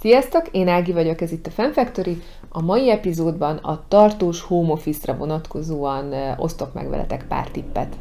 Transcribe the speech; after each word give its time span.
Sziasztok, 0.00 0.48
én 0.50 0.68
Ági 0.68 0.92
vagyok, 0.92 1.20
ez 1.20 1.32
itt 1.32 1.46
a 1.46 1.50
Fanfactory. 1.50 2.22
A 2.48 2.62
mai 2.62 2.90
epizódban 2.90 3.56
a 3.56 3.84
tartós 3.88 4.42
home 4.42 4.72
office-ra 4.72 5.16
vonatkozóan 5.16 6.14
osztok 6.36 6.72
meg 6.74 6.88
veletek 6.88 7.26
pár 7.28 7.48
tippet. 7.48 7.96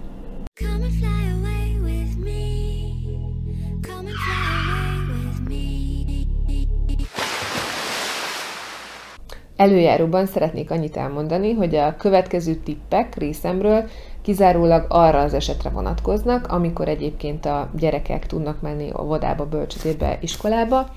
Előjáróban 9.56 10.26
szeretnék 10.26 10.72
annyit 10.72 10.98
elmondani, 10.98 11.54
hogy 11.54 11.76
a 11.76 11.96
következő 11.96 12.56
tippek 12.56 13.16
részemről 13.16 13.90
kizárólag 14.22 14.86
arra 14.90 15.20
az 15.20 15.34
esetre 15.34 15.70
vonatkoznak, 15.70 16.48
amikor 16.48 16.88
egyébként 16.88 17.46
a 17.46 17.70
gyerekek 17.80 18.26
tudnak 18.26 18.62
menni 18.62 18.90
a 18.90 19.04
vodába, 19.04 19.46
bölcsödébe, 19.46 20.18
iskolába, 20.22 20.90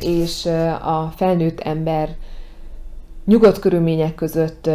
és 0.00 0.46
a 0.82 1.12
felnőtt 1.16 1.60
ember 1.60 2.16
nyugodt 3.24 3.58
körülmények 3.58 4.14
között 4.14 4.70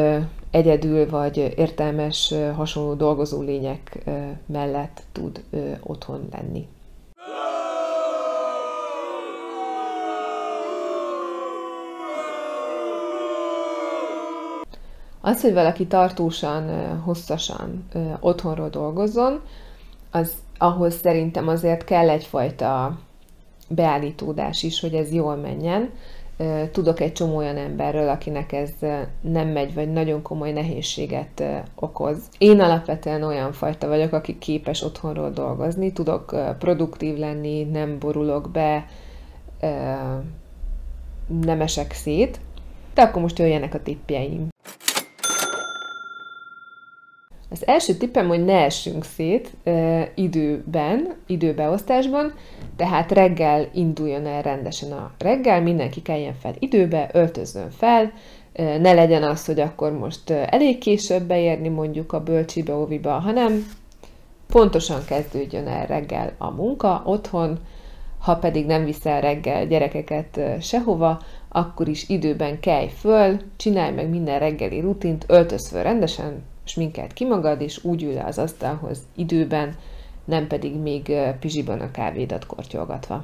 egyedül 0.52 1.10
vagy 1.10 1.54
értelmes, 1.56 2.34
hasonló 2.56 2.94
dolgozó 2.94 3.42
lények 3.42 4.10
mellett 4.46 5.04
tud 5.12 5.44
otthon 5.82 6.28
lenni. 6.32 6.68
Az, 15.22 15.42
hogy 15.42 15.54
valaki 15.54 15.88
tartósan, 15.88 16.96
hosszasan 17.00 17.88
otthonról 18.20 18.70
dolgozzon, 18.70 19.42
az 20.12 20.34
ahhoz 20.58 20.94
szerintem 20.94 21.48
azért 21.48 21.84
kell 21.84 22.10
egyfajta 22.10 23.00
beállítódás 23.76 24.64
is, 24.64 24.80
hogy 24.80 24.94
ez 24.94 25.14
jól 25.14 25.36
menjen. 25.36 25.90
Tudok 26.72 27.00
egy 27.00 27.14
csomó 27.14 27.36
olyan 27.36 27.58
emberről, 27.58 28.10
akinek 28.10 28.52
ez 28.52 28.70
nem 29.22 29.48
megy, 29.48 29.74
vagy 29.74 29.92
nagyon 29.92 30.22
komoly 30.22 30.52
nehézséget 30.52 31.44
okoz. 31.76 32.18
Én 32.38 32.60
alapvetően 32.60 33.24
olyan 33.24 33.52
fajta 33.52 33.88
vagyok, 33.88 34.14
aki 34.14 34.38
képes 34.38 34.82
otthonról 34.82 35.30
dolgozni, 35.30 35.94
tudok 35.94 36.36
produktív 36.60 37.18
lenni, 37.18 37.64
nem 37.64 38.00
borulok 38.00 38.50
be, 38.52 38.86
nem 41.42 41.62
esek 41.62 41.92
szét, 41.92 42.40
de 42.94 43.02
akkor 43.02 43.22
most 43.22 43.40
jöjjenek 43.40 43.74
a 43.74 43.82
tippjeim. 43.82 44.51
Az 47.52 47.68
első 47.68 47.94
tippem, 47.94 48.28
hogy 48.28 48.46
ne 48.46 48.64
essünk 48.64 49.04
szét 49.04 49.50
e, 49.64 50.12
időben, 50.16 51.16
időbeosztásban, 51.28 52.34
tehát 52.76 53.12
reggel 53.12 53.68
induljon 53.74 54.26
el 54.26 54.42
rendesen 54.42 54.92
a 54.92 55.12
reggel, 55.18 55.62
mindenki 55.62 56.02
keljen 56.02 56.34
fel 56.34 56.54
időbe, 56.60 57.10
öltözzön 57.14 57.72
fel, 57.72 58.12
e, 58.54 58.78
ne 58.78 58.94
legyen 58.94 59.24
az, 59.24 59.46
hogy 59.46 59.60
akkor 59.60 59.92
most 59.92 60.30
elég 60.30 60.78
később 60.78 61.24
beérni 61.24 61.68
mondjuk 61.68 62.14
a 62.14 62.24
bölcsibe, 62.24 62.76
óviba, 62.76 63.12
hanem 63.12 63.66
pontosan 64.48 65.06
kezdődjön 65.06 65.68
el 65.68 65.86
reggel 65.86 66.34
a 66.38 66.50
munka 66.50 67.02
otthon, 67.06 67.60
ha 68.20 68.36
pedig 68.36 68.66
nem 68.66 68.86
viszel 68.86 69.22
reggel 69.22 69.66
gyerekeket 69.68 70.40
sehova, 70.62 71.20
akkor 71.50 71.88
is 71.88 72.10
időben 72.10 72.60
kelj 72.60 72.88
föl, 72.88 73.40
csinálj 73.56 73.94
meg 73.94 74.10
minden 74.10 74.40
reggeli 74.40 74.80
rutint, 74.80 75.26
öltöz 75.28 75.68
föl 75.68 75.84
rendesen, 75.84 76.50
sminkelt 76.64 77.14
ki 77.14 77.26
magad, 77.26 77.62
és 77.62 77.84
úgy 77.84 78.04
ül 78.04 78.14
le 78.14 78.24
az 78.24 78.38
asztalhoz 78.38 79.00
időben, 79.16 79.76
nem 80.26 80.48
pedig 80.48 80.76
még 80.76 81.14
pizsiban 81.40 81.80
a 81.80 81.92
kávédat 81.92 82.46
kortyolgatva. 82.46 83.24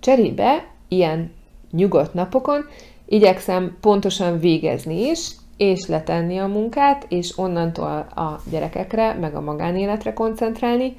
Cserébe 0.00 0.66
ilyen 0.88 1.32
nyugodt 1.70 2.14
napokon 2.14 2.64
igyekszem 3.06 3.76
pontosan 3.80 4.38
végezni 4.38 5.00
is, 5.00 5.30
és 5.56 5.86
letenni 5.86 6.38
a 6.38 6.46
munkát, 6.46 7.06
és 7.08 7.38
onnantól 7.38 8.06
a 8.14 8.40
gyerekekre, 8.50 9.14
meg 9.14 9.34
a 9.34 9.40
magánéletre 9.40 10.12
koncentrálni. 10.12 10.96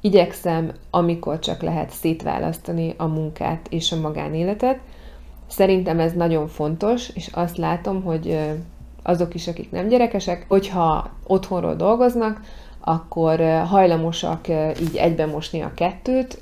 Igyekszem, 0.00 0.72
amikor 0.90 1.38
csak 1.38 1.62
lehet 1.62 1.90
szétválasztani 1.90 2.94
a 2.96 3.06
munkát 3.06 3.66
és 3.70 3.92
a 3.92 4.00
magánéletet, 4.00 4.80
Szerintem 5.46 6.00
ez 6.00 6.12
nagyon 6.12 6.48
fontos, 6.48 7.08
és 7.08 7.28
azt 7.32 7.56
látom, 7.56 8.02
hogy 8.02 8.38
azok 9.02 9.34
is, 9.34 9.48
akik 9.48 9.70
nem 9.70 9.88
gyerekesek, 9.88 10.44
hogyha 10.48 11.10
otthonról 11.26 11.74
dolgoznak, 11.74 12.40
akkor 12.80 13.40
hajlamosak 13.64 14.48
így 14.80 14.96
egyben 14.96 15.28
mosni 15.28 15.60
a 15.60 15.74
kettőt, 15.74 16.40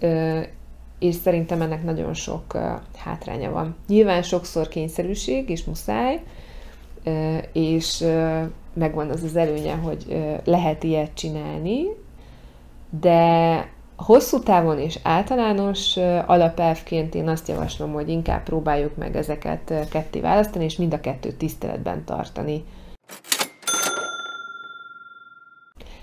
és 0.98 1.15
szerintem 1.15 1.60
ennek 1.60 1.84
nagyon 1.84 2.15
sok 2.15 2.59
hátránya 2.97 3.50
van. 3.50 3.76
Nyilván 3.88 4.22
sokszor 4.22 4.69
kényszerűség, 4.69 5.48
és 5.48 5.65
muszáj, 5.65 6.22
és 7.53 8.04
megvan 8.72 9.10
az 9.10 9.22
az 9.22 9.36
előnye, 9.36 9.75
hogy 9.75 10.25
lehet 10.44 10.82
ilyet 10.82 11.15
csinálni, 11.15 11.84
de 13.00 13.69
Hosszú 13.97 14.38
távon 14.38 14.78
és 14.78 14.99
általános 15.03 15.97
alapelvként 16.27 17.15
én 17.15 17.28
azt 17.28 17.49
javaslom, 17.49 17.93
hogy 17.93 18.09
inkább 18.09 18.43
próbáljuk 18.43 18.97
meg 18.97 19.16
ezeket 19.16 19.88
ketté 19.91 20.21
választani, 20.21 20.65
és 20.65 20.77
mind 20.77 20.93
a 20.93 21.00
kettőt 21.00 21.37
tiszteletben 21.37 22.04
tartani. 22.04 22.65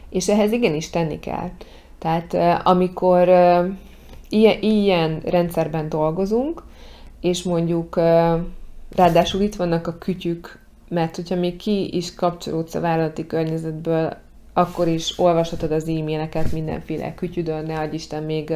És 0.09 0.30
ehhez 0.30 0.51
igenis 0.51 0.90
tenni 0.90 1.19
kell. 1.19 1.50
Tehát 1.97 2.34
amikor 2.68 3.28
ilyen, 4.30 4.62
ilyen 4.62 5.19
rendszerben 5.19 5.90
dolgozunk, 5.90 6.63
és 7.22 7.44
mondjuk 7.44 7.96
ráadásul 8.96 9.41
itt 9.41 9.56
vannak 9.56 9.88
a 9.88 9.97
kütyük, 9.97 10.59
mert 10.90 11.16
hogyha 11.16 11.35
még 11.35 11.56
ki 11.56 11.96
is 11.96 12.16
kapcsolódsz 12.16 12.75
a 12.75 12.80
vállalati 12.80 13.28
környezetből, 13.28 14.18
akkor 14.53 14.88
is 14.88 15.19
olvashatod 15.19 15.72
az 15.72 15.88
e-maileket 15.88 16.51
mindenféle 16.51 17.13
kütyüdön, 17.13 17.66
ne 17.66 17.79
adj 17.79 17.95
Isten, 17.95 18.23
még 18.23 18.53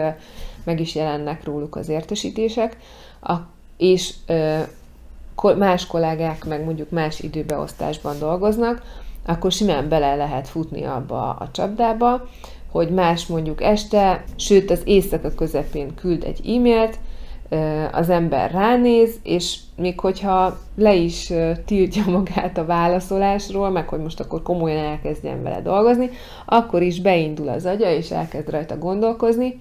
meg 0.64 0.80
is 0.80 0.96
jelennek 0.96 1.44
róluk 1.44 1.76
az 1.76 1.90
értesítések, 1.90 2.78
a, 3.22 3.34
és 3.78 4.14
más 5.58 5.88
kollégák 5.88 6.46
meg 6.46 6.64
mondjuk 6.64 6.90
más 6.90 7.20
időbeosztásban 7.20 8.20
dolgoznak, 8.20 8.82
akkor 9.26 9.52
simán 9.52 9.90
bele 9.90 10.16
lehet 10.16 10.48
futni 10.48 10.84
abba 10.84 11.30
a 11.30 11.50
csapdába, 11.52 12.30
hogy 12.72 12.90
más 12.90 13.26
mondjuk 13.26 13.62
este, 13.62 14.24
sőt 14.36 14.72
az 14.72 14.82
éjszaka 14.84 15.34
közepén 15.34 15.96
küld 15.96 16.24
egy 16.24 16.40
e-mailt, 16.56 17.00
az 17.92 18.10
ember 18.10 18.52
ránéz, 18.52 19.20
és 19.24 19.60
még 19.76 20.00
hogyha 20.00 20.58
le 20.76 20.94
is 20.94 21.34
tiltja 21.66 22.04
magát 22.18 22.58
a 22.58 22.66
válaszolásról, 22.66 23.70
meg 23.70 23.88
hogy 23.88 24.00
most 24.00 24.20
akkor 24.20 24.42
komolyan 24.42 24.86
elkezdjen 24.86 25.44
vele 25.44 25.62
dolgozni, 25.62 26.10
akkor 26.46 26.82
is 26.82 27.02
beindul 27.02 27.50
az 27.50 27.66
agya, 27.66 27.90
és 27.90 28.12
elkezd 28.12 28.50
rajta 28.50 28.78
gondolkozni, 28.78 29.60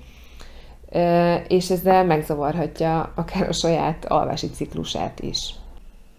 és 1.48 1.70
ezzel 1.70 2.04
megzavarhatja 2.04 3.12
akár 3.14 3.48
a 3.48 3.52
saját 3.52 4.04
alvási 4.04 4.50
ciklusát 4.50 5.20
is. 5.20 5.54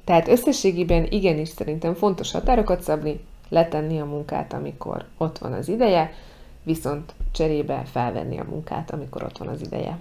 Tehát 0.03 0.27
összességében 0.27 1.07
igenis 1.09 1.49
szerintem 1.49 1.93
fontos 1.93 2.31
határokat 2.31 2.81
szabni, 2.81 3.19
letenni 3.49 3.99
a 3.99 4.05
munkát, 4.05 4.53
amikor 4.53 5.05
ott 5.17 5.37
van 5.37 5.53
az 5.53 5.69
ideje, 5.69 6.13
viszont 6.63 7.13
cserébe 7.31 7.83
felvenni 7.91 8.39
a 8.39 8.45
munkát, 8.49 8.91
amikor 8.91 9.23
ott 9.23 9.37
van 9.37 9.47
az 9.47 9.61
ideje. 9.61 9.99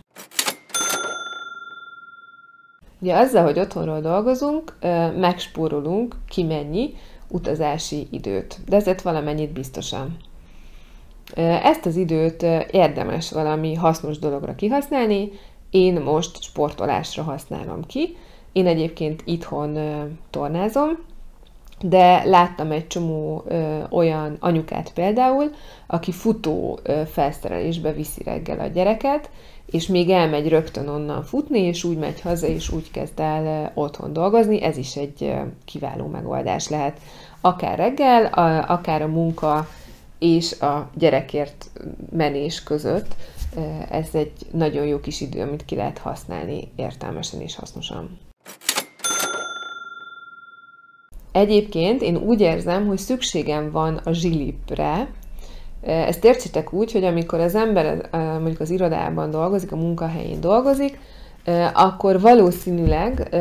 Ugye 3.04 3.16
azzal, 3.16 3.44
hogy 3.44 3.58
otthonról 3.58 4.00
dolgozunk, 4.00 4.76
megspórolunk 5.16 6.16
kimennyi 6.28 6.94
utazási 7.28 8.06
időt, 8.10 8.60
de 8.66 8.76
ezért 8.76 9.02
valamennyit 9.02 9.52
biztosan. 9.52 10.16
Ezt 11.62 11.86
az 11.86 11.96
időt 11.96 12.42
érdemes 12.70 13.30
valami 13.30 13.74
hasznos 13.74 14.18
dologra 14.18 14.54
kihasználni, 14.54 15.30
én 15.70 16.00
most 16.00 16.42
sportolásra 16.42 17.22
használom 17.22 17.84
ki. 17.86 18.16
Én 18.52 18.66
egyébként 18.66 19.22
itthon 19.24 19.78
tornázom, 20.30 20.98
de 21.80 22.24
láttam 22.24 22.70
egy 22.70 22.86
csomó 22.86 23.44
ö, 23.46 23.82
olyan 23.90 24.36
anyukát 24.40 24.92
például, 24.92 25.50
aki 25.86 26.12
futó 26.12 26.78
ö, 26.82 27.02
felszerelésbe 27.06 27.92
viszi 27.92 28.22
reggel 28.22 28.60
a 28.60 28.66
gyereket, 28.66 29.30
és 29.66 29.86
még 29.86 30.10
elmegy 30.10 30.48
rögtön 30.48 30.88
onnan 30.88 31.22
futni, 31.22 31.58
és 31.58 31.84
úgy 31.84 31.98
megy 31.98 32.20
haza, 32.20 32.46
és 32.46 32.70
úgy 32.70 32.90
kezd 32.90 33.20
el 33.20 33.72
otthon 33.74 34.12
dolgozni. 34.12 34.62
Ez 34.62 34.76
is 34.76 34.96
egy 34.96 35.32
kiváló 35.64 36.06
megoldás 36.06 36.68
lehet. 36.68 37.00
Akár 37.40 37.78
reggel, 37.78 38.24
akár 38.66 39.02
a 39.02 39.06
munka 39.06 39.68
és 40.18 40.60
a 40.60 40.90
gyerekért 40.94 41.70
menés 42.10 42.62
között. 42.62 43.14
Ez 43.90 44.08
egy 44.12 44.32
nagyon 44.50 44.86
jó 44.86 45.00
kis 45.00 45.20
idő, 45.20 45.42
amit 45.42 45.64
ki 45.64 45.74
lehet 45.74 45.98
használni 45.98 46.72
értelmesen 46.76 47.40
és 47.40 47.56
hasznosan. 47.56 48.18
Egyébként 51.34 52.02
én 52.02 52.16
úgy 52.16 52.40
érzem, 52.40 52.86
hogy 52.86 52.98
szükségem 52.98 53.70
van 53.70 54.00
a 54.04 54.12
zsilipre, 54.12 55.08
Ezt 55.82 56.24
értsétek 56.24 56.72
úgy, 56.72 56.92
hogy 56.92 57.04
amikor 57.04 57.40
az 57.40 57.54
ember 57.54 58.08
mondjuk 58.12 58.60
az 58.60 58.70
irodában 58.70 59.30
dolgozik, 59.30 59.72
a 59.72 59.76
munkahelyén 59.76 60.40
dolgozik, 60.40 60.98
akkor 61.72 62.20
valószínűleg 62.20 63.36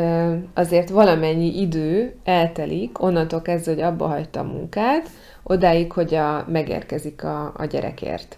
azért 0.54 0.90
valamennyi 0.90 1.62
idő 1.62 2.16
eltelik, 2.24 3.04
onnantól 3.04 3.42
kezdve, 3.42 3.74
hogy 3.74 3.82
abba 3.82 4.08
hagyta 4.08 4.40
a 4.40 4.44
munkát, 4.44 5.10
odáig, 5.44 5.92
hogy 5.92 6.16
a, 6.16 6.46
megérkezik 6.48 7.24
a, 7.24 7.54
a 7.58 7.66
gyerekért. 7.66 8.38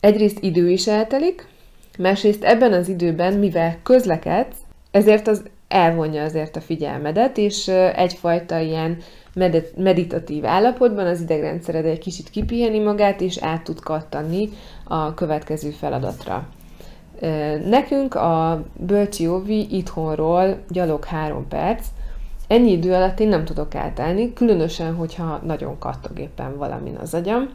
Egyrészt 0.00 0.38
idő 0.40 0.70
is 0.70 0.86
eltelik, 0.86 1.46
másrészt 1.98 2.44
ebben 2.44 2.72
az 2.72 2.88
időben, 2.88 3.34
mivel 3.34 3.76
közlekedsz, 3.82 4.56
ezért 4.90 5.28
az 5.28 5.42
elvonja 5.74 6.22
azért 6.22 6.56
a 6.56 6.60
figyelmedet, 6.60 7.38
és 7.38 7.68
egyfajta 7.94 8.58
ilyen 8.58 8.96
meditatív 9.76 10.46
állapotban 10.46 11.06
az 11.06 11.20
idegrendszered 11.20 11.84
egy 11.84 11.98
kicsit 11.98 12.30
kipiheni 12.30 12.78
magát, 12.78 13.20
és 13.20 13.38
át 13.38 13.62
tud 13.62 13.80
kattani 13.80 14.48
a 14.84 15.14
következő 15.14 15.70
feladatra. 15.70 16.48
Nekünk 17.64 18.14
a 18.14 18.64
Bölcsi 18.76 19.26
Óvi 19.26 19.76
itthonról 19.76 20.58
gyalog 20.68 21.04
három 21.04 21.48
perc, 21.48 21.86
ennyi 22.46 22.70
idő 22.70 22.92
alatt 22.92 23.20
én 23.20 23.28
nem 23.28 23.44
tudok 23.44 23.74
átállni, 23.74 24.32
különösen, 24.32 24.94
hogyha 24.94 25.40
nagyon 25.44 25.78
kattog 25.78 26.18
éppen 26.18 26.56
valamin 26.56 26.96
az 26.96 27.14
agyam, 27.14 27.48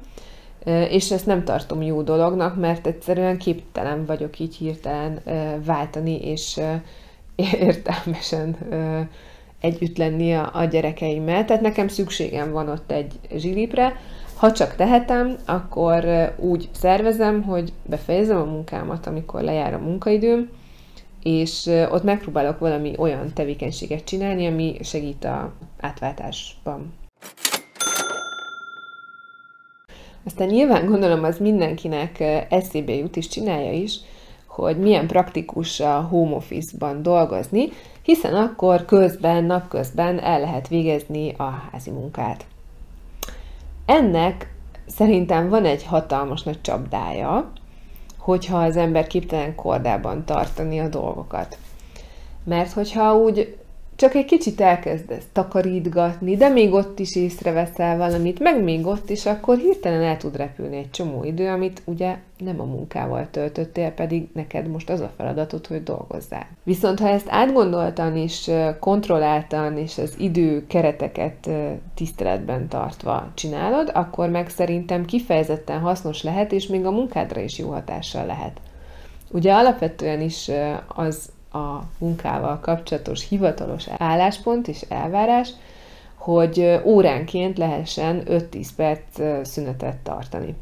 és 0.65 1.11
ezt 1.11 1.25
nem 1.25 1.43
tartom 1.43 1.81
jó 1.81 2.01
dolognak, 2.01 2.59
mert 2.59 2.87
egyszerűen 2.87 3.37
képtelen 3.37 4.05
vagyok 4.05 4.39
így 4.39 4.55
hirtelen 4.55 5.19
váltani, 5.65 6.21
és 6.21 6.59
értelmesen 7.67 8.57
együtt 9.59 9.97
lenni 9.97 10.33
a, 10.35 10.49
a 10.53 10.63
gyerekeimmel. 10.63 11.45
Tehát 11.45 11.61
nekem 11.61 11.87
szükségem 11.87 12.51
van 12.51 12.69
ott 12.69 12.91
egy 12.91 13.13
zsilipre. 13.35 13.95
Ha 14.35 14.51
csak 14.51 14.75
tehetem, 14.75 15.37
akkor 15.45 16.05
úgy 16.37 16.69
szervezem, 16.71 17.43
hogy 17.43 17.73
befejezem 17.85 18.37
a 18.37 18.43
munkámat, 18.43 19.07
amikor 19.07 19.41
lejár 19.41 19.73
a 19.73 19.79
munkaidőm, 19.79 20.49
és 21.23 21.65
ott 21.65 22.03
megpróbálok 22.03 22.59
valami 22.59 22.93
olyan 22.97 23.33
tevékenységet 23.33 24.03
csinálni, 24.03 24.47
ami 24.47 24.77
segít 24.81 25.23
a 25.23 25.53
átváltásban. 25.79 26.93
Aztán 30.25 30.47
nyilván 30.47 30.85
gondolom 30.85 31.23
az 31.23 31.37
mindenkinek 31.37 32.19
eszébe 32.49 32.93
jut 32.93 33.17
és 33.17 33.27
csinálja 33.27 33.71
is, 33.71 33.99
hogy 34.63 34.79
milyen 34.79 35.07
praktikus 35.07 35.79
a 35.79 36.01
home 36.09 36.35
office-ban 36.35 37.01
dolgozni, 37.01 37.69
hiszen 38.01 38.33
akkor 38.33 38.85
közben, 38.85 39.43
napközben 39.43 40.19
el 40.19 40.39
lehet 40.39 40.67
végezni 40.67 41.33
a 41.37 41.43
házi 41.71 41.91
munkát. 41.91 42.45
Ennek 43.85 44.53
szerintem 44.87 45.49
van 45.49 45.65
egy 45.65 45.83
hatalmas 45.83 46.43
nagy 46.43 46.61
csapdája, 46.61 47.51
hogyha 48.17 48.57
az 48.57 48.77
ember 48.77 49.07
képtelen 49.07 49.55
kordában 49.55 50.25
tartani 50.25 50.79
a 50.79 50.87
dolgokat. 50.87 51.57
Mert 52.43 52.71
hogyha 52.71 53.15
úgy 53.15 53.57
csak 53.99 54.13
egy 54.15 54.25
kicsit 54.25 54.61
elkezdesz 54.61 55.25
takarítgatni, 55.31 56.35
de 56.35 56.49
még 56.49 56.73
ott 56.73 56.99
is 56.99 57.15
észreveszel 57.15 57.97
valamit, 57.97 58.39
meg 58.39 58.63
még 58.63 58.85
ott 58.85 59.09
is, 59.09 59.25
akkor 59.25 59.57
hirtelen 59.57 60.01
el 60.01 60.17
tud 60.17 60.35
repülni 60.35 60.77
egy 60.77 60.89
csomó 60.89 61.23
idő, 61.23 61.47
amit 61.47 61.81
ugye 61.85 62.17
nem 62.37 62.61
a 62.61 62.63
munkával 62.63 63.27
töltöttél, 63.31 63.91
pedig 63.91 64.27
neked 64.33 64.67
most 64.67 64.89
az 64.89 64.99
a 64.99 65.11
feladatod, 65.17 65.67
hogy 65.67 65.83
dolgozzál. 65.83 66.47
Viszont 66.63 66.99
ha 66.99 67.07
ezt 67.07 67.27
átgondoltan 67.29 68.17
és 68.17 68.51
kontrolláltan 68.79 69.77
és 69.77 69.97
az 69.97 70.13
idő 70.17 70.67
kereteket 70.67 71.49
tiszteletben 71.95 72.67
tartva 72.67 73.31
csinálod, 73.33 73.91
akkor 73.93 74.29
meg 74.29 74.49
szerintem 74.49 75.05
kifejezetten 75.05 75.79
hasznos 75.79 76.23
lehet, 76.23 76.51
és 76.51 76.67
még 76.67 76.85
a 76.85 76.91
munkádra 76.91 77.41
is 77.41 77.57
jó 77.57 77.69
hatással 77.69 78.25
lehet. 78.25 78.61
Ugye 79.31 79.53
alapvetően 79.53 80.21
is 80.21 80.51
az 80.87 81.29
a 81.51 81.79
munkával 81.97 82.59
kapcsolatos 82.59 83.27
hivatalos 83.27 83.87
álláspont 83.97 84.67
és 84.67 84.81
elvárás, 84.81 85.49
hogy 86.15 86.81
óránként 86.85 87.57
lehessen 87.57 88.23
5-10 88.25 88.67
perc 88.75 89.01
szünetet 89.47 89.97
tartani. 89.97 90.55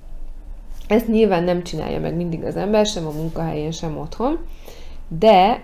Ezt 0.87 1.07
nyilván 1.07 1.43
nem 1.43 1.63
csinálja 1.63 1.99
meg 1.99 2.15
mindig 2.15 2.43
az 2.43 2.55
ember, 2.55 2.85
sem 2.85 3.07
a 3.07 3.11
munkahelyén, 3.11 3.71
sem 3.71 3.97
otthon, 3.97 4.39
de 5.07 5.63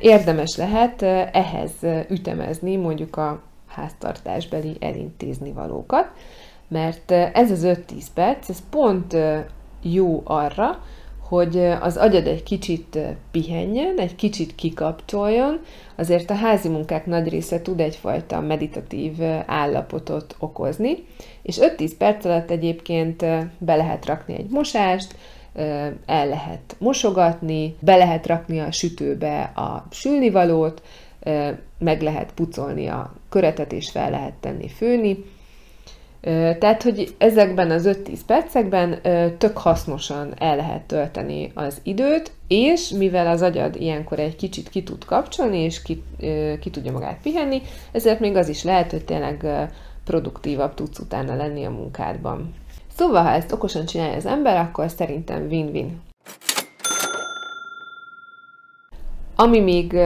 érdemes 0.00 0.56
lehet 0.56 1.02
ehhez 1.32 1.72
ütemezni 2.08 2.76
mondjuk 2.76 3.16
a 3.16 3.40
háztartásbeli 3.66 4.76
elintézni 4.80 5.52
valókat, 5.52 6.10
mert 6.68 7.10
ez 7.10 7.50
az 7.50 7.62
5-10 7.64 8.04
perc, 8.14 8.48
ez 8.48 8.62
pont 8.70 9.16
jó 9.82 10.22
arra, 10.24 10.82
hogy 11.28 11.58
az 11.80 11.96
agyad 11.96 12.26
egy 12.26 12.42
kicsit 12.42 12.98
pihenjen, 13.30 13.98
egy 13.98 14.14
kicsit 14.14 14.54
kikapcsoljon, 14.54 15.60
azért 15.96 16.30
a 16.30 16.34
házi 16.34 16.68
munkák 16.68 17.06
nagy 17.06 17.28
része 17.28 17.62
tud 17.62 17.80
egyfajta 17.80 18.40
meditatív 18.40 19.12
állapotot 19.46 20.36
okozni, 20.38 21.04
és 21.42 21.58
5-10 21.60 21.92
perc 21.98 22.24
alatt 22.24 22.50
egyébként 22.50 23.24
be 23.58 23.76
lehet 23.76 24.06
rakni 24.06 24.34
egy 24.34 24.50
mosást, 24.50 25.14
el 26.06 26.28
lehet 26.28 26.76
mosogatni, 26.78 27.76
be 27.80 27.96
lehet 27.96 28.26
rakni 28.26 28.60
a 28.60 28.70
sütőbe 28.70 29.40
a 29.42 29.86
sülnivalót, 29.90 30.82
meg 31.78 32.02
lehet 32.02 32.32
pucolni 32.32 32.86
a 32.86 33.12
köretet, 33.28 33.72
és 33.72 33.90
fel 33.90 34.10
lehet 34.10 34.34
tenni 34.40 34.68
főni, 34.68 35.24
tehát, 36.58 36.82
hogy 36.82 37.14
ezekben 37.18 37.70
az 37.70 37.88
5-10 38.04 38.18
percekben 38.26 39.00
tök 39.38 39.58
hasznosan 39.58 40.34
el 40.38 40.56
lehet 40.56 40.82
tölteni 40.82 41.50
az 41.54 41.80
időt, 41.82 42.32
és 42.48 42.88
mivel 42.88 43.26
az 43.26 43.42
agyad 43.42 43.76
ilyenkor 43.76 44.18
egy 44.18 44.36
kicsit 44.36 44.68
ki 44.68 44.82
tud 44.82 45.04
kapcsolni, 45.04 45.58
és 45.58 45.82
ki, 45.82 46.02
ki 46.60 46.70
tudja 46.70 46.92
magát 46.92 47.18
pihenni, 47.22 47.62
ezért 47.92 48.20
még 48.20 48.36
az 48.36 48.48
is 48.48 48.64
lehet, 48.64 48.90
hogy 48.90 49.04
tényleg 49.04 49.46
produktívabb 50.04 50.74
tudsz 50.74 50.98
utána 50.98 51.36
lenni 51.36 51.64
a 51.64 51.70
munkádban. 51.70 52.54
Szóval, 52.96 53.22
ha 53.22 53.30
ezt 53.30 53.52
okosan 53.52 53.86
csinálja 53.86 54.16
az 54.16 54.26
ember, 54.26 54.56
akkor 54.56 54.90
szerintem 54.90 55.46
win-win. 55.46 56.00
Ami 59.36 59.60
még 59.60 59.96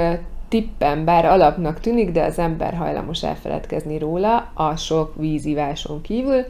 tippen, 0.52 1.04
bár 1.04 1.24
alapnak 1.24 1.80
tűnik, 1.80 2.10
de 2.10 2.24
az 2.24 2.38
ember 2.38 2.74
hajlamos 2.74 3.22
elfeledkezni 3.22 3.98
róla, 3.98 4.50
a 4.54 4.76
sok 4.76 5.14
vízíváson 5.16 6.00
kívül, 6.00 6.44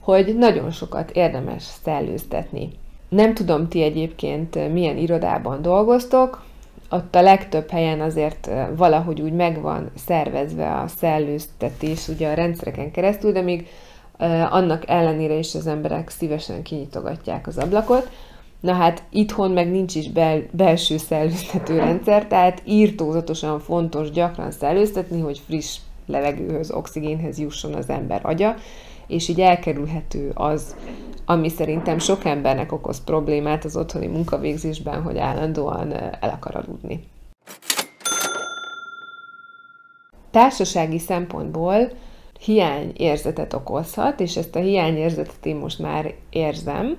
hogy 0.00 0.36
nagyon 0.38 0.70
sokat 0.70 1.10
érdemes 1.10 1.62
szellőztetni. 1.62 2.70
Nem 3.08 3.34
tudom 3.34 3.68
ti 3.68 3.82
egyébként 3.82 4.72
milyen 4.72 4.96
irodában 4.96 5.62
dolgoztok, 5.62 6.44
ott 6.90 7.14
a 7.14 7.22
legtöbb 7.22 7.70
helyen 7.70 8.00
azért 8.00 8.50
valahogy 8.76 9.20
úgy 9.20 9.32
megvan 9.32 9.90
szervezve 9.94 10.74
a 10.74 10.88
szellőztetés 10.88 12.08
ugye 12.08 12.28
a 12.30 12.34
rendszereken 12.34 12.90
keresztül, 12.90 13.32
de 13.32 13.40
még 13.40 13.66
annak 14.50 14.88
ellenére 14.88 15.34
is 15.34 15.54
az 15.54 15.66
emberek 15.66 16.08
szívesen 16.08 16.62
kinyitogatják 16.62 17.46
az 17.46 17.58
ablakot, 17.58 18.10
Na 18.62 18.72
hát 18.72 19.02
itthon 19.10 19.50
meg 19.50 19.70
nincs 19.70 19.94
is 19.94 20.08
bel, 20.08 20.42
belső 20.50 20.96
szellőztető 20.96 21.76
rendszer, 21.76 22.26
tehát 22.26 22.62
írtózatosan 22.64 23.60
fontos 23.60 24.10
gyakran 24.10 24.50
szellőztetni, 24.50 25.20
hogy 25.20 25.42
friss 25.46 25.78
levegőhöz, 26.06 26.70
oxigénhez 26.70 27.38
jusson 27.38 27.74
az 27.74 27.88
ember 27.88 28.20
agya, 28.22 28.54
és 29.06 29.28
így 29.28 29.40
elkerülhető 29.40 30.30
az, 30.34 30.76
ami 31.24 31.48
szerintem 31.48 31.98
sok 31.98 32.24
embernek 32.24 32.72
okoz 32.72 33.04
problémát 33.04 33.64
az 33.64 33.76
otthoni 33.76 34.06
munkavégzésben, 34.06 35.02
hogy 35.02 35.18
állandóan 35.18 35.92
el 35.92 36.30
akar 36.30 36.56
aludni. 36.56 37.04
Társasági 40.30 40.98
szempontból 40.98 41.90
hiányérzetet 42.40 43.52
okozhat, 43.52 44.20
és 44.20 44.36
ezt 44.36 44.56
a 44.56 44.60
hiányérzetet 44.60 45.46
én 45.46 45.56
most 45.56 45.78
már 45.78 46.14
érzem, 46.30 46.96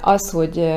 az, 0.00 0.30
hogy 0.30 0.72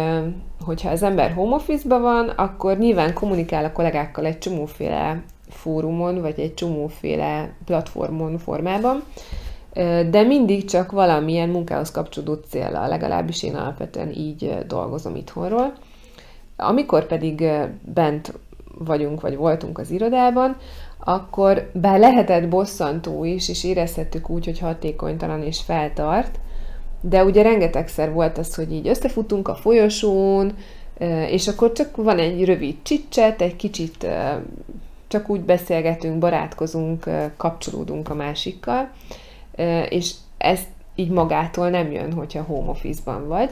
hogyha 0.66 0.90
az 0.90 1.04
ember 1.04 1.34
home 1.34 1.56
office 1.56 1.88
van, 1.88 2.30
akkor 2.30 2.78
nyilván 2.78 3.14
kommunikál 3.14 3.66
a 3.66 3.72
kollégákkal 3.72 4.26
egy 4.26 4.38
csomóféle 4.38 5.24
fórumon, 5.50 6.22
vagy 6.22 6.40
egy 6.40 6.54
csomóféle 6.54 7.54
platformon 7.66 8.38
formában, 8.38 9.04
de 10.10 10.24
mindig 10.24 10.66
csak 10.66 10.92
valamilyen 10.92 11.50
munkához 11.50 11.92
kapcsolódó 11.92 12.34
célra, 12.50 12.88
legalábbis 12.88 13.44
én 13.44 13.56
alapvetően 13.56 14.12
így 14.12 14.58
dolgozom 14.68 15.16
itthonról. 15.16 15.74
Amikor 16.58 17.06
pedig 17.06 17.44
bent 17.94 18.34
vagyunk, 18.78 19.22
vagy 19.22 19.36
voltunk 19.36 19.78
az 19.78 19.92
irodában, 19.92 20.58
akkor 21.04 21.70
bár 21.74 22.00
lehetett 22.00 22.50
bosszantó 22.50 23.24
is, 23.24 23.50
és 23.50 23.64
érezhettük 23.64 24.30
úgy, 24.30 24.46
hogy 24.46 24.60
hatékonytalan 24.60 25.44
és 25.44 25.62
feltart, 25.62 26.40
de 27.02 27.24
ugye 27.24 27.42
rengetegszer 27.42 28.14
volt 28.14 28.38
az, 28.38 28.56
hogy 28.56 28.74
így 28.74 28.88
összefutunk 28.88 29.48
a 29.48 29.56
folyosón, 29.56 30.54
és 31.30 31.48
akkor 31.48 31.72
csak 31.72 31.96
van 31.96 32.20
egy 32.20 32.46
rövid 32.46 32.76
csicset, 32.84 33.42
egy 33.42 33.56
kicsit 33.56 34.08
csak 35.08 35.30
úgy 35.30 35.42
beszélgetünk, 35.42 36.18
barátkozunk, 36.18 37.10
kapcsolódunk 37.38 38.10
a 38.10 38.16
másikkal, 38.16 38.92
és 39.90 40.14
ezt 40.38 40.68
így 40.96 41.10
magától 41.10 41.70
nem 41.70 41.92
jön, 41.92 42.14
hogyha 42.14 42.44
home 42.44 42.70
office-ban 42.70 43.28
vagy. 43.28 43.50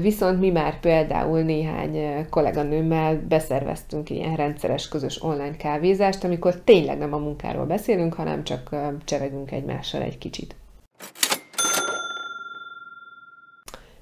Viszont 0.00 0.40
mi 0.40 0.50
már 0.50 0.80
például 0.80 1.40
néhány 1.40 2.26
kolléganőmmel 2.30 3.20
beszerveztünk 3.28 4.10
ilyen 4.10 4.36
rendszeres 4.36 4.88
közös 4.88 5.22
online 5.22 5.56
kávézást, 5.56 6.24
amikor 6.24 6.54
tényleg 6.54 6.98
nem 6.98 7.14
a 7.14 7.18
munkáról 7.18 7.64
beszélünk, 7.64 8.14
hanem 8.14 8.44
csak 8.44 8.76
csevegünk 9.04 9.50
egymással 9.50 10.02
egy 10.02 10.18
kicsit. 10.18 10.54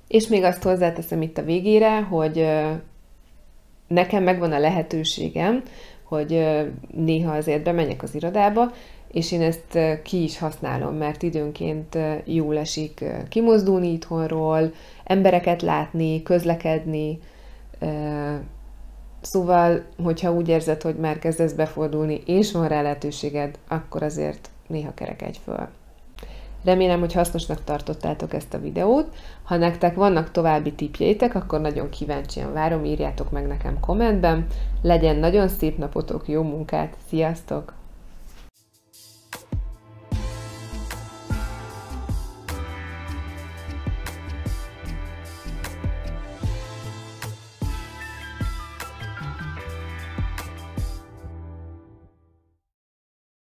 És 0.09 0.27
még 0.27 0.43
azt 0.43 0.63
hozzáteszem 0.63 1.23
itt 1.23 1.39
a 1.39 1.43
végére, 1.43 2.01
hogy 2.01 2.47
nekem 3.87 4.23
megvan 4.23 4.53
a 4.53 4.59
lehetőségem, 4.59 5.63
hogy 6.03 6.47
néha 6.95 7.37
azért 7.37 7.63
bemenjek 7.63 8.03
az 8.03 8.15
irodába, 8.15 8.73
és 9.13 9.33
én 9.33 9.43
ezt 9.43 9.79
ki 10.03 10.23
is 10.23 10.39
használom, 10.39 10.95
mert 10.95 11.23
időnként 11.23 11.99
jól 12.25 12.59
esik 12.59 13.05
kimozdulni 13.29 13.93
itthonról, 13.93 14.73
embereket 15.05 15.63
látni, 15.63 16.23
közlekedni, 16.23 17.19
Szóval, 19.21 19.85
hogyha 20.03 20.33
úgy 20.33 20.49
érzed, 20.49 20.83
hogy 20.83 20.97
már 20.97 21.19
kezdesz 21.19 21.53
befordulni, 21.53 22.23
és 22.27 22.53
van 22.53 22.69
rá 22.69 22.83
lehetőséged, 22.83 23.59
akkor 23.69 24.03
azért 24.03 24.51
néha 24.67 24.95
kerekedj 24.95 25.39
föl. 25.45 25.69
Remélem, 26.65 27.01
hogy 27.01 27.13
hasznosnak 27.13 27.65
tartottátok 27.65 28.35
ezt 28.35 28.55
a 28.55 28.61
videót. 28.61 29.15
Ha 29.43 29.57
nektek 29.57 29.95
vannak 29.95 30.31
további 30.31 30.73
tipjeitek, 30.73 31.35
akkor 31.35 31.61
nagyon 31.61 31.91
kíváncsian 31.91 32.53
várom, 32.53 32.85
írjátok 32.85 33.31
meg 33.31 33.47
nekem 33.47 33.81
kommentben. 33.81 34.47
Legyen 34.83 35.17
nagyon 35.17 35.49
szép 35.49 35.79
napotok, 35.79 36.29
jó 36.29 36.43
munkát, 36.43 36.97
sziasztok! 37.09 37.78